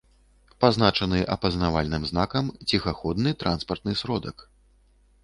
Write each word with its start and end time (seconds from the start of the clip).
Пазначаны 0.63 1.19
апазнавальным 1.35 2.07
знакам 2.11 2.45
“Ціхаходны 2.71 3.35
транспартны 3.45 3.91
сродак” 4.01 4.37